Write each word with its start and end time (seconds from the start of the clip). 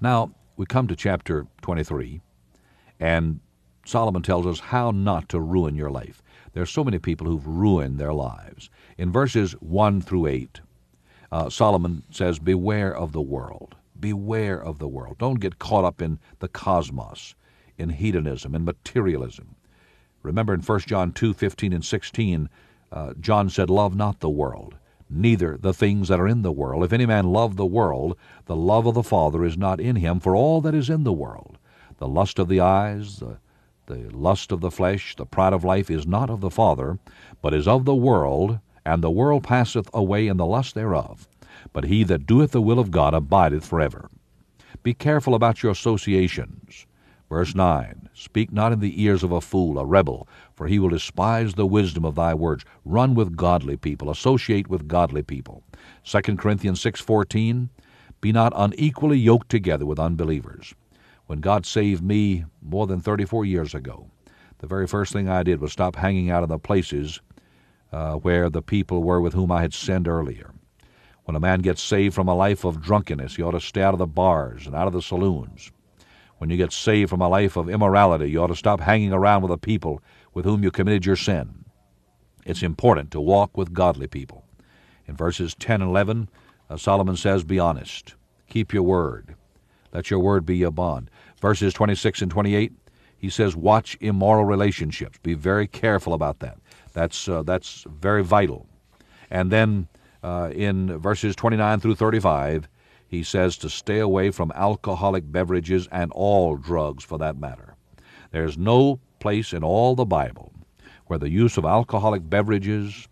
Now, 0.00 0.32
we 0.56 0.66
come 0.66 0.86
to 0.88 0.96
chapter 0.96 1.46
23, 1.62 2.20
and 2.98 3.40
Solomon 3.86 4.22
tells 4.22 4.46
us 4.46 4.60
how 4.60 4.90
not 4.90 5.28
to 5.30 5.40
ruin 5.40 5.74
your 5.74 5.90
life. 5.90 6.22
There 6.52 6.62
are 6.62 6.66
so 6.66 6.84
many 6.84 6.98
people 6.98 7.26
who've 7.26 7.46
ruined 7.46 7.98
their 7.98 8.12
lives. 8.12 8.70
In 8.98 9.10
verses 9.10 9.52
1 9.60 10.00
through 10.02 10.26
8, 10.26 10.60
uh, 11.32 11.48
Solomon 11.48 12.02
says, 12.10 12.38
Beware 12.38 12.94
of 12.94 13.12
the 13.12 13.22
world. 13.22 13.76
Beware 13.98 14.62
of 14.62 14.78
the 14.78 14.88
world. 14.88 15.18
Don't 15.18 15.40
get 15.40 15.58
caught 15.58 15.84
up 15.84 16.02
in 16.02 16.18
the 16.40 16.48
cosmos, 16.48 17.34
in 17.78 17.90
hedonism, 17.90 18.54
in 18.54 18.64
materialism. 18.64 19.54
Remember 20.22 20.52
in 20.52 20.60
1 20.60 20.80
John 20.80 21.12
2 21.12 21.32
15 21.32 21.72
and 21.72 21.84
16, 21.84 22.48
uh, 22.92 23.14
John 23.20 23.48
said, 23.48 23.70
Love 23.70 23.94
not 23.94 24.20
the 24.20 24.28
world, 24.28 24.76
neither 25.10 25.56
the 25.56 25.74
things 25.74 26.08
that 26.08 26.20
are 26.20 26.28
in 26.28 26.42
the 26.42 26.52
world. 26.52 26.84
If 26.84 26.92
any 26.92 27.06
man 27.06 27.32
love 27.32 27.56
the 27.56 27.66
world, 27.66 28.16
the 28.46 28.56
love 28.56 28.86
of 28.86 28.94
the 28.94 29.02
Father 29.02 29.44
is 29.44 29.58
not 29.58 29.80
in 29.80 29.96
him, 29.96 30.20
for 30.20 30.36
all 30.36 30.60
that 30.60 30.74
is 30.74 30.88
in 30.88 31.04
the 31.04 31.12
world, 31.12 31.58
the 31.98 32.08
lust 32.08 32.38
of 32.38 32.48
the 32.48 32.60
eyes, 32.60 33.18
the, 33.18 33.38
the 33.86 34.08
lust 34.16 34.52
of 34.52 34.60
the 34.60 34.70
flesh, 34.70 35.16
the 35.16 35.26
pride 35.26 35.52
of 35.52 35.64
life, 35.64 35.90
is 35.90 36.06
not 36.06 36.30
of 36.30 36.40
the 36.40 36.50
Father, 36.50 36.98
but 37.42 37.52
is 37.52 37.66
of 37.66 37.84
the 37.84 37.94
world, 37.94 38.60
and 38.86 39.02
the 39.02 39.10
world 39.10 39.42
passeth 39.42 39.90
away 39.92 40.28
in 40.28 40.36
the 40.36 40.46
lust 40.46 40.74
thereof. 40.74 41.28
But 41.72 41.84
he 41.84 42.04
that 42.04 42.26
doeth 42.26 42.52
the 42.52 42.62
will 42.62 42.78
of 42.78 42.90
God 42.90 43.12
abideth 43.12 43.66
forever. 43.66 44.08
Be 44.82 44.94
careful 44.94 45.34
about 45.34 45.62
your 45.62 45.72
associations. 45.72 46.86
Verse 47.30 47.54
9 47.54 48.08
Speak 48.12 48.52
not 48.52 48.72
in 48.72 48.80
the 48.80 49.02
ears 49.02 49.22
of 49.22 49.30
a 49.30 49.40
fool, 49.40 49.78
a 49.78 49.86
rebel, 49.86 50.28
for 50.52 50.66
he 50.66 50.80
will 50.80 50.88
despise 50.88 51.54
the 51.54 51.64
wisdom 51.64 52.04
of 52.04 52.16
thy 52.16 52.34
words. 52.34 52.64
Run 52.84 53.14
with 53.14 53.36
godly 53.36 53.76
people, 53.76 54.10
associate 54.10 54.68
with 54.68 54.88
godly 54.88 55.22
people. 55.22 55.62
2 56.04 56.36
Corinthians 56.36 56.80
6:14 56.80 57.70
Be 58.20 58.32
not 58.32 58.52
unequally 58.56 59.18
yoked 59.18 59.48
together 59.48 59.86
with 59.86 60.00
unbelievers. 60.00 60.74
When 61.26 61.40
God 61.40 61.64
saved 61.64 62.02
me 62.02 62.46
more 62.60 62.88
than 62.88 63.00
34 63.00 63.44
years 63.44 63.76
ago, 63.76 64.10
the 64.58 64.66
very 64.66 64.88
first 64.88 65.12
thing 65.12 65.28
I 65.28 65.44
did 65.44 65.60
was 65.60 65.70
stop 65.70 65.94
hanging 65.94 66.30
out 66.30 66.42
in 66.42 66.48
the 66.48 66.58
places 66.58 67.20
uh, 67.92 68.14
where 68.14 68.50
the 68.50 68.60
people 68.60 69.04
were 69.04 69.20
with 69.20 69.34
whom 69.34 69.52
I 69.52 69.62
had 69.62 69.72
sinned 69.72 70.08
earlier. 70.08 70.50
When 71.26 71.36
a 71.36 71.40
man 71.40 71.60
gets 71.60 71.80
saved 71.80 72.16
from 72.16 72.28
a 72.28 72.34
life 72.34 72.64
of 72.64 72.82
drunkenness, 72.82 73.36
he 73.36 73.42
ought 73.42 73.52
to 73.52 73.60
stay 73.60 73.82
out 73.82 73.94
of 73.94 73.98
the 73.98 74.06
bars 74.08 74.66
and 74.66 74.74
out 74.74 74.88
of 74.88 74.92
the 74.92 75.00
saloons. 75.00 75.70
When 76.40 76.48
you 76.48 76.56
get 76.56 76.72
saved 76.72 77.10
from 77.10 77.20
a 77.20 77.28
life 77.28 77.58
of 77.58 77.68
immorality, 77.68 78.30
you 78.30 78.42
ought 78.42 78.46
to 78.46 78.56
stop 78.56 78.80
hanging 78.80 79.12
around 79.12 79.42
with 79.42 79.50
the 79.50 79.58
people 79.58 80.02
with 80.32 80.46
whom 80.46 80.62
you 80.62 80.70
committed 80.70 81.04
your 81.04 81.14
sin. 81.14 81.66
It's 82.46 82.62
important 82.62 83.10
to 83.10 83.20
walk 83.20 83.58
with 83.58 83.74
godly 83.74 84.06
people. 84.06 84.46
In 85.06 85.14
verses 85.14 85.54
10 85.54 85.82
and 85.82 85.90
11, 85.90 86.30
uh, 86.70 86.78
Solomon 86.78 87.18
says, 87.18 87.44
Be 87.44 87.58
honest. 87.58 88.14
Keep 88.48 88.72
your 88.72 88.84
word. 88.84 89.34
Let 89.92 90.10
your 90.10 90.20
word 90.20 90.46
be 90.46 90.56
your 90.56 90.70
bond. 90.70 91.10
Verses 91.42 91.74
26 91.74 92.22
and 92.22 92.30
28, 92.30 92.72
he 93.18 93.28
says, 93.28 93.54
Watch 93.54 93.98
immoral 94.00 94.46
relationships. 94.46 95.18
Be 95.22 95.34
very 95.34 95.66
careful 95.66 96.14
about 96.14 96.38
that. 96.38 96.56
That's, 96.94 97.28
uh, 97.28 97.42
that's 97.42 97.84
very 97.86 98.24
vital. 98.24 98.66
And 99.30 99.52
then 99.52 99.88
uh, 100.22 100.52
in 100.54 100.98
verses 100.98 101.36
29 101.36 101.80
through 101.80 101.96
35, 101.96 102.66
he 103.10 103.24
says 103.24 103.56
to 103.56 103.68
stay 103.68 103.98
away 103.98 104.30
from 104.30 104.52
alcoholic 104.54 105.32
beverages 105.32 105.88
and 105.90 106.12
all 106.12 106.56
drugs 106.56 107.02
for 107.02 107.18
that 107.18 107.36
matter. 107.36 107.74
There's 108.30 108.56
no 108.56 109.00
place 109.18 109.52
in 109.52 109.64
all 109.64 109.96
the 109.96 110.04
Bible 110.04 110.52
where 111.06 111.18
the 111.18 111.28
use 111.28 111.56
of 111.56 111.64
alcoholic 111.64 112.30
beverages, 112.30 113.08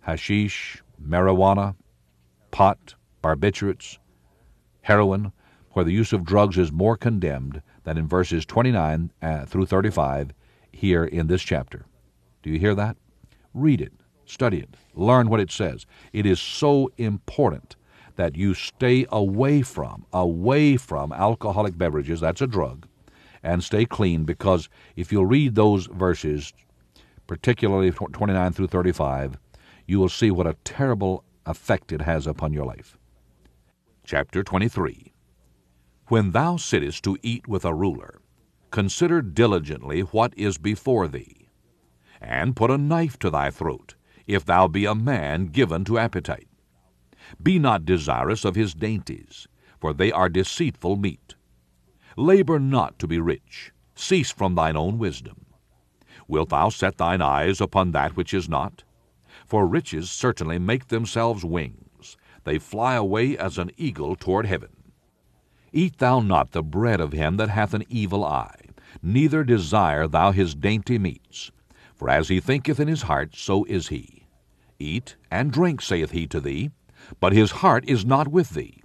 hashish, 0.00 0.82
marijuana, 1.02 1.74
pot, 2.50 2.94
barbiturates, 3.22 3.96
heroin, 4.82 5.32
where 5.70 5.84
the 5.86 5.92
use 5.92 6.12
of 6.12 6.22
drugs 6.22 6.58
is 6.58 6.70
more 6.70 6.98
condemned 6.98 7.62
than 7.84 7.96
in 7.96 8.06
verses 8.06 8.44
29 8.44 9.10
uh, 9.22 9.46
through 9.46 9.64
35 9.64 10.34
here 10.70 11.06
in 11.06 11.26
this 11.26 11.40
chapter. 11.40 11.86
Do 12.42 12.50
you 12.50 12.58
hear 12.58 12.74
that? 12.74 12.98
Read 13.54 13.80
it, 13.80 13.94
study 14.26 14.58
it, 14.58 14.76
learn 14.92 15.30
what 15.30 15.40
it 15.40 15.50
says. 15.50 15.86
It 16.12 16.26
is 16.26 16.38
so 16.38 16.90
important 16.98 17.76
that 18.16 18.36
you 18.36 18.54
stay 18.54 19.06
away 19.10 19.62
from, 19.62 20.04
away 20.12 20.76
from 20.76 21.12
alcoholic 21.12 21.78
beverages, 21.78 22.20
that's 22.20 22.40
a 22.40 22.46
drug, 22.46 22.86
and 23.42 23.62
stay 23.62 23.84
clean 23.84 24.24
because 24.24 24.68
if 24.96 25.12
you'll 25.12 25.26
read 25.26 25.54
those 25.54 25.86
verses, 25.86 26.52
particularly 27.26 27.90
29 27.90 28.52
through 28.52 28.66
35, 28.66 29.38
you 29.86 29.98
will 29.98 30.08
see 30.08 30.30
what 30.30 30.46
a 30.46 30.56
terrible 30.64 31.24
effect 31.44 31.92
it 31.92 32.02
has 32.02 32.26
upon 32.26 32.52
your 32.52 32.64
life. 32.64 32.98
Chapter 34.04 34.42
23 34.42 35.12
When 36.08 36.32
thou 36.32 36.56
sittest 36.56 37.04
to 37.04 37.18
eat 37.22 37.46
with 37.46 37.64
a 37.64 37.74
ruler, 37.74 38.20
consider 38.70 39.22
diligently 39.22 40.00
what 40.00 40.32
is 40.36 40.58
before 40.58 41.06
thee, 41.06 41.48
and 42.20 42.56
put 42.56 42.70
a 42.70 42.78
knife 42.78 43.18
to 43.20 43.30
thy 43.30 43.50
throat, 43.50 43.94
if 44.26 44.44
thou 44.44 44.66
be 44.66 44.86
a 44.86 44.94
man 44.94 45.46
given 45.46 45.84
to 45.84 45.98
appetite 45.98 46.48
be 47.42 47.58
not 47.58 47.84
desirous 47.84 48.44
of 48.44 48.54
his 48.54 48.74
dainties, 48.74 49.48
for 49.80 49.92
they 49.92 50.12
are 50.12 50.28
deceitful 50.28 50.96
meat. 50.96 51.34
Labor 52.16 52.58
not 52.58 52.98
to 52.98 53.06
be 53.06 53.18
rich. 53.18 53.72
Cease 53.94 54.30
from 54.30 54.54
thine 54.54 54.76
own 54.76 54.98
wisdom. 54.98 55.46
Wilt 56.28 56.50
thou 56.50 56.68
set 56.68 56.98
thine 56.98 57.22
eyes 57.22 57.60
upon 57.60 57.92
that 57.92 58.16
which 58.16 58.34
is 58.34 58.48
not? 58.48 58.84
For 59.46 59.66
riches 59.66 60.10
certainly 60.10 60.58
make 60.58 60.88
themselves 60.88 61.44
wings. 61.44 62.16
They 62.44 62.58
fly 62.58 62.94
away 62.94 63.36
as 63.36 63.58
an 63.58 63.70
eagle 63.76 64.16
toward 64.16 64.46
heaven. 64.46 64.70
Eat 65.72 65.98
thou 65.98 66.20
not 66.20 66.52
the 66.52 66.62
bread 66.62 67.00
of 67.00 67.12
him 67.12 67.36
that 67.36 67.48
hath 67.48 67.74
an 67.74 67.84
evil 67.88 68.24
eye, 68.24 68.70
neither 69.02 69.44
desire 69.44 70.06
thou 70.06 70.32
his 70.32 70.54
dainty 70.54 70.98
meats. 70.98 71.50
For 71.94 72.08
as 72.08 72.28
he 72.28 72.40
thinketh 72.40 72.80
in 72.80 72.88
his 72.88 73.02
heart, 73.02 73.34
so 73.34 73.64
is 73.64 73.88
he. 73.88 74.26
Eat 74.78 75.16
and 75.30 75.52
drink, 75.52 75.80
saith 75.80 76.10
he 76.10 76.26
to 76.28 76.40
thee, 76.40 76.70
but 77.20 77.32
his 77.32 77.50
heart 77.50 77.84
is 77.88 78.04
not 78.04 78.28
with 78.28 78.50
thee. 78.50 78.82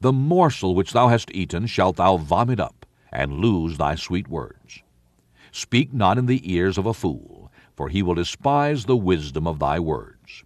The 0.00 0.12
morsel 0.12 0.74
which 0.74 0.92
thou 0.92 1.08
hast 1.08 1.30
eaten 1.34 1.66
shalt 1.66 1.96
thou 1.96 2.16
vomit 2.16 2.60
up, 2.60 2.86
and 3.12 3.38
lose 3.38 3.76
thy 3.76 3.94
sweet 3.94 4.28
words. 4.28 4.82
Speak 5.52 5.92
not 5.92 6.16
in 6.16 6.26
the 6.26 6.52
ears 6.52 6.78
of 6.78 6.86
a 6.86 6.94
fool, 6.94 7.50
for 7.76 7.88
he 7.88 8.02
will 8.02 8.14
despise 8.14 8.84
the 8.84 8.96
wisdom 8.96 9.46
of 9.46 9.58
thy 9.58 9.80
words. 9.80 10.44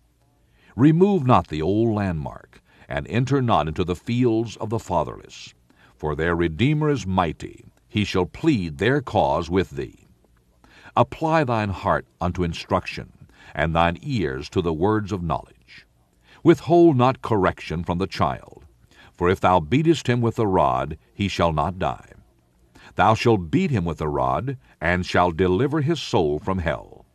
Remove 0.77 1.27
not 1.27 1.49
the 1.49 1.62
old 1.62 1.94
landmark, 1.94 2.62
and 2.88 3.06
enter 3.09 3.41
not 3.43 3.69
into 3.69 3.84
the 3.84 3.97
fields 3.97 4.56
of 4.56 4.71
the 4.71 4.78
fatherless. 4.78 5.55
For 5.97 6.15
their 6.15 6.34
Redeemer 6.34 6.91
is 6.91 7.06
mighty, 7.06 7.65
he 7.88 8.05
shall 8.05 8.26
plead 8.26 8.78
their 8.78 9.00
cause 9.00 9.49
with 9.49 9.71
thee. 9.71 10.06
Apply 10.97 11.44
thine 11.44 11.71
heart 11.71 12.06
unto 12.21 12.43
instruction, 12.43 13.12
and 13.55 13.75
thine 13.75 13.99
ears 14.03 14.49
to 14.50 14.61
the 14.61 14.72
words 14.72 15.12
of 15.12 15.22
knowledge. 15.22 15.87
Withhold 16.44 16.99
not 16.99 17.22
correction 17.22 17.82
from 17.84 17.97
the 17.97 18.06
child, 18.06 18.66
for 19.15 19.31
if 19.31 19.41
thou 19.41 19.60
beatest 19.60 20.10
him 20.10 20.21
with 20.21 20.37
the 20.37 20.47
rod, 20.47 20.99
he 21.15 21.27
shall 21.27 21.55
not 21.55 21.78
die. 21.78 22.12
Thou 22.97 23.15
shalt 23.15 23.50
beat 23.50 23.71
him 23.71 23.87
with 23.87 23.97
the 23.97 24.09
rod, 24.09 24.59
and 24.78 25.06
shalt 25.06 25.38
deliver 25.38 25.81
his 25.81 26.03
soul 26.03 26.38
from 26.38 26.59
hell. 26.59 27.06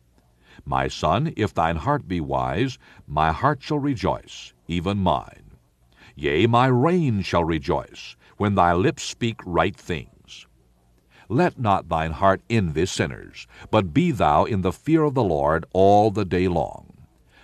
My 0.64 0.88
son, 0.88 1.32
if 1.36 1.54
thine 1.54 1.76
heart 1.76 2.08
be 2.08 2.20
wise, 2.20 2.76
my 3.06 3.30
heart 3.30 3.62
shall 3.62 3.78
rejoice, 3.78 4.52
even 4.66 4.98
mine. 4.98 5.52
Yea, 6.16 6.48
my 6.48 6.66
rein 6.66 7.22
shall 7.22 7.44
rejoice, 7.44 8.16
when 8.36 8.56
thy 8.56 8.74
lips 8.74 9.04
speak 9.04 9.40
right 9.46 9.76
things. 9.76 10.48
Let 11.28 11.56
not 11.56 11.88
thine 11.88 12.10
heart 12.10 12.42
envy 12.50 12.86
sinners, 12.86 13.46
but 13.70 13.94
be 13.94 14.10
thou 14.10 14.44
in 14.44 14.62
the 14.62 14.72
fear 14.72 15.04
of 15.04 15.14
the 15.14 15.22
Lord 15.22 15.66
all 15.72 16.10
the 16.10 16.24
day 16.24 16.48
long 16.48 16.89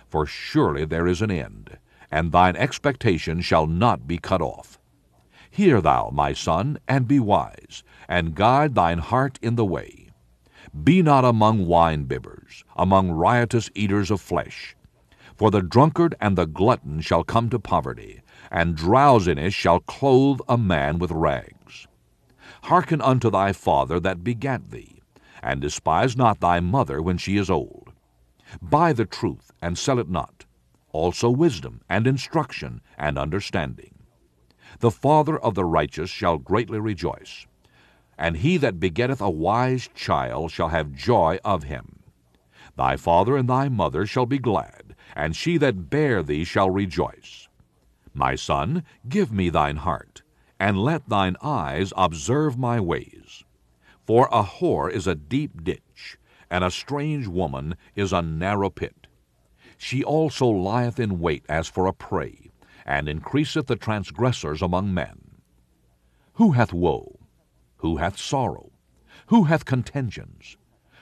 for 0.09 0.25
surely 0.25 0.85
there 0.85 1.07
is 1.07 1.21
an 1.21 1.31
end, 1.31 1.77
and 2.11 2.31
thine 2.31 2.55
expectation 2.55 3.41
shall 3.41 3.67
not 3.67 4.07
be 4.07 4.17
cut 4.17 4.41
off. 4.41 4.79
Hear 5.49 5.81
thou, 5.81 6.09
my 6.13 6.33
son, 6.33 6.77
and 6.87 7.07
be 7.07 7.19
wise, 7.19 7.83
and 8.07 8.35
guide 8.35 8.75
thine 8.75 8.99
heart 8.99 9.39
in 9.41 9.55
the 9.55 9.65
way. 9.65 10.09
Be 10.83 11.01
not 11.01 11.25
among 11.25 11.65
wine-bibbers, 11.65 12.63
among 12.75 13.11
riotous 13.11 13.69
eaters 13.73 14.11
of 14.11 14.21
flesh. 14.21 14.75
For 15.35 15.51
the 15.51 15.61
drunkard 15.61 16.15
and 16.19 16.37
the 16.37 16.45
glutton 16.45 17.01
shall 17.01 17.23
come 17.23 17.49
to 17.49 17.59
poverty, 17.59 18.21
and 18.51 18.75
drowsiness 18.75 19.53
shall 19.53 19.79
clothe 19.79 20.39
a 20.47 20.57
man 20.57 20.99
with 20.99 21.11
rags. 21.11 21.87
Hearken 22.63 23.01
unto 23.01 23.29
thy 23.29 23.53
father 23.53 23.99
that 23.99 24.23
begat 24.23 24.71
thee, 24.71 25.01
and 25.41 25.61
despise 25.61 26.17
not 26.17 26.39
thy 26.39 26.59
mother 26.59 27.01
when 27.01 27.17
she 27.17 27.37
is 27.37 27.49
old 27.49 27.86
Buy 28.61 28.93
the 28.93 29.05
truth, 29.05 29.51
and 29.61 29.77
sell 29.77 29.99
it 29.99 30.09
not, 30.09 30.45
also 30.91 31.29
wisdom, 31.29 31.81
and 31.89 32.07
instruction, 32.07 32.81
and 32.97 33.17
understanding. 33.17 33.93
The 34.79 34.91
father 34.91 35.37
of 35.37 35.55
the 35.55 35.65
righteous 35.65 36.09
shall 36.09 36.37
greatly 36.37 36.79
rejoice, 36.79 37.47
and 38.17 38.37
he 38.37 38.57
that 38.57 38.79
begetteth 38.79 39.21
a 39.21 39.29
wise 39.29 39.89
child 39.93 40.51
shall 40.51 40.69
have 40.69 40.93
joy 40.93 41.39
of 41.43 41.63
him. 41.63 42.03
Thy 42.75 42.95
father 42.95 43.35
and 43.37 43.49
thy 43.49 43.69
mother 43.69 44.05
shall 44.05 44.25
be 44.25 44.39
glad, 44.39 44.95
and 45.15 45.35
she 45.35 45.57
that 45.57 45.89
bare 45.89 46.21
thee 46.21 46.43
shall 46.43 46.69
rejoice. 46.69 47.47
My 48.13 48.35
son, 48.35 48.83
give 49.07 49.31
me 49.31 49.49
thine 49.49 49.77
heart, 49.77 50.21
and 50.59 50.77
let 50.77 51.09
thine 51.09 51.37
eyes 51.41 51.91
observe 51.95 52.57
my 52.57 52.79
ways. 52.79 53.43
For 54.05 54.27
a 54.31 54.43
whore 54.43 54.91
is 54.91 55.05
a 55.05 55.15
deep 55.15 55.63
ditch, 55.63 56.17
and 56.49 56.63
a 56.63 56.71
strange 56.71 57.27
woman 57.27 57.75
is 57.95 58.13
a 58.13 58.21
narrow 58.21 58.69
pit. 58.69 59.07
She 59.77 60.03
also 60.03 60.47
lieth 60.47 60.99
in 60.99 61.19
wait 61.19 61.45
as 61.47 61.67
for 61.67 61.85
a 61.85 61.93
prey, 61.93 62.51
and 62.85 63.07
increaseth 63.07 63.67
the 63.67 63.75
transgressors 63.75 64.61
among 64.61 64.93
men. 64.93 65.41
Who 66.33 66.51
hath 66.51 66.73
woe? 66.73 67.19
Who 67.77 67.97
hath 67.97 68.17
sorrow? 68.17 68.71
Who 69.27 69.43
hath 69.45 69.65
contentions? 69.65 70.57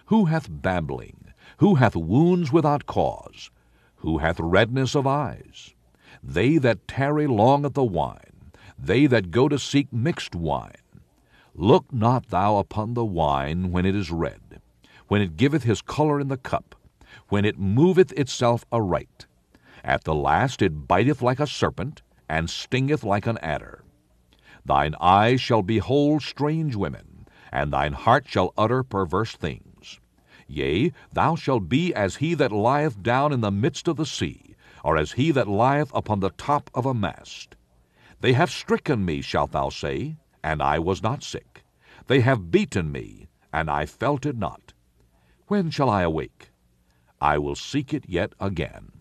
Who 0.07 0.25
hath 0.25 0.47
babbling? 0.49 1.33
Who 1.57 1.75
hath 1.75 1.95
wounds 1.95 2.51
without 2.51 2.85
cause? 2.85 3.51
Who 3.97 4.17
hath 4.19 4.39
redness 4.39 4.95
of 4.95 5.07
eyes? 5.07 5.73
They 6.23 6.57
that 6.57 6.87
tarry 6.87 7.27
long 7.27 7.65
at 7.65 7.73
the 7.75 7.83
wine, 7.83 8.51
they 8.77 9.05
that 9.07 9.31
go 9.31 9.47
to 9.47 9.59
seek 9.59 9.91
mixed 9.93 10.35
wine. 10.35 10.71
Look 11.53 11.93
not 11.93 12.27
thou 12.27 12.57
upon 12.57 12.93
the 12.93 13.05
wine 13.05 13.71
when 13.71 13.85
it 13.85 13.95
is 13.95 14.11
red, 14.11 14.41
when 15.07 15.21
it 15.21 15.37
giveth 15.37 15.63
his 15.63 15.81
color 15.81 16.19
in 16.19 16.27
the 16.27 16.37
cup, 16.37 16.75
when 17.29 17.45
it 17.45 17.59
moveth 17.59 18.11
itself 18.13 18.65
aright. 18.71 19.25
At 19.83 20.03
the 20.03 20.15
last 20.15 20.61
it 20.61 20.87
biteth 20.87 21.21
like 21.21 21.39
a 21.39 21.47
serpent, 21.47 22.01
and 22.27 22.49
stingeth 22.49 23.03
like 23.03 23.27
an 23.27 23.37
adder. 23.39 23.83
Thine 24.65 24.95
eyes 24.99 25.41
shall 25.41 25.61
behold 25.61 26.23
strange 26.23 26.75
women, 26.75 27.27
and 27.51 27.71
thine 27.71 27.93
heart 27.93 28.27
shall 28.27 28.53
utter 28.57 28.83
perverse 28.83 29.35
things. 29.35 29.99
Yea, 30.47 30.91
thou 31.13 31.35
shalt 31.35 31.69
be 31.69 31.93
as 31.93 32.17
he 32.17 32.33
that 32.35 32.51
lieth 32.51 33.01
down 33.01 33.31
in 33.31 33.41
the 33.41 33.51
midst 33.51 33.87
of 33.87 33.95
the 33.95 34.05
sea, 34.05 34.55
or 34.83 34.97
as 34.97 35.13
he 35.13 35.31
that 35.31 35.47
lieth 35.47 35.91
upon 35.93 36.19
the 36.19 36.29
top 36.31 36.69
of 36.73 36.85
a 36.85 36.93
mast. 36.93 37.55
They 38.21 38.33
have 38.33 38.51
stricken 38.51 39.05
me, 39.05 39.21
shalt 39.21 39.51
thou 39.51 39.69
say, 39.69 40.17
and 40.43 40.61
I 40.61 40.79
was 40.79 41.01
not 41.01 41.23
sick. 41.23 41.63
They 42.07 42.21
have 42.21 42.51
beaten 42.51 42.91
me, 42.91 43.27
and 43.51 43.69
I 43.69 43.85
felt 43.85 44.25
it 44.25 44.37
not. 44.37 44.73
When 45.47 45.69
shall 45.69 45.89
I 45.89 46.01
awake? 46.01 46.49
I 47.21 47.37
will 47.37 47.55
seek 47.55 47.93
it 47.93 48.09
yet 48.09 48.33
again. 48.39 48.94